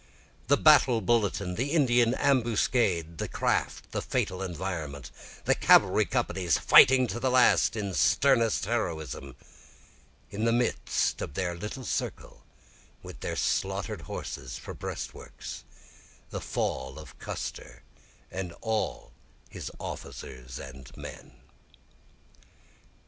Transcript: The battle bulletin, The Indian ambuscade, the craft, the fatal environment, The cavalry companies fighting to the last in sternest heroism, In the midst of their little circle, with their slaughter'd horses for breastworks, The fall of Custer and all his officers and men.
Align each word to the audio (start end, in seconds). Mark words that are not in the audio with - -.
The 0.47 0.57
battle 0.57 0.99
bulletin, 0.99 1.53
The 1.53 1.73
Indian 1.73 2.15
ambuscade, 2.15 3.19
the 3.19 3.27
craft, 3.27 3.91
the 3.91 4.01
fatal 4.01 4.41
environment, 4.41 5.11
The 5.45 5.53
cavalry 5.53 6.05
companies 6.05 6.57
fighting 6.57 7.05
to 7.05 7.19
the 7.19 7.29
last 7.29 7.75
in 7.75 7.93
sternest 7.93 8.65
heroism, 8.65 9.35
In 10.31 10.45
the 10.45 10.51
midst 10.51 11.21
of 11.21 11.35
their 11.35 11.53
little 11.53 11.85
circle, 11.85 12.43
with 13.03 13.19
their 13.19 13.35
slaughter'd 13.35 14.01
horses 14.01 14.57
for 14.57 14.73
breastworks, 14.73 15.65
The 16.31 16.41
fall 16.41 16.97
of 16.97 17.19
Custer 17.19 17.83
and 18.31 18.53
all 18.61 19.13
his 19.51 19.69
officers 19.79 20.57
and 20.57 20.89
men. 20.97 21.33